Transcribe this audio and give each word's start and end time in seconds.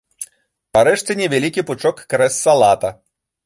Парэжце 0.77 1.17
невялікі 1.21 1.67
пучок 1.69 2.03
крэс-салата. 2.15 2.95